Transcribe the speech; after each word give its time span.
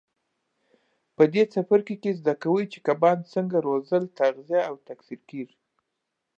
په 1.15 1.23
دې 1.33 1.43
څپرکي 1.53 1.95
کې 2.03 2.11
زده 2.19 2.33
کوئ 2.43 2.65
چې 2.71 2.79
کبان 2.87 3.17
څنګه 3.33 3.57
روزل 3.67 4.03
تغذیه 4.19 4.61
او 4.69 4.75
تکثیر 4.87 5.21
کېږي. 5.29 5.57